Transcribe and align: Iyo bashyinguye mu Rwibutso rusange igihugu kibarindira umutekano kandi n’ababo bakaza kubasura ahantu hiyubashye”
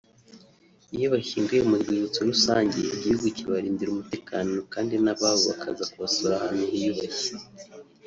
Iyo 0.95 1.07
bashyinguye 1.13 1.61
mu 1.69 1.75
Rwibutso 1.81 2.19
rusange 2.29 2.77
igihugu 2.95 3.25
kibarindira 3.37 3.89
umutekano 3.91 4.55
kandi 4.73 4.93
n’ababo 5.03 5.41
bakaza 5.51 5.83
kubasura 5.91 6.33
ahantu 6.35 6.63
hiyubashye” 6.71 7.31